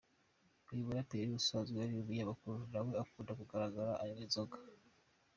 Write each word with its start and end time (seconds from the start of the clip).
Uyu 0.69 0.85
muraperi 0.87 1.31
usanzwe 1.39 1.75
ari 1.79 1.91
n’umunyamakuru, 1.93 2.57
nawe 2.71 2.91
akunda 3.03 3.31
kugaragara 3.39 3.91
anywa 4.01 4.21
inzoga. 4.25 4.55